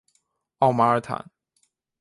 [0.57, 1.29] 奥马尔坦。